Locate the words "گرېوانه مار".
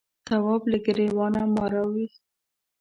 0.85-1.69